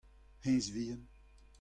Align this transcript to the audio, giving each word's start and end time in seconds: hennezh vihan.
hennezh 0.45 0.71
vihan. 0.73 1.01